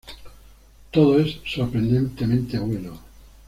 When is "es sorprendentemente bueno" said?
1.19-2.97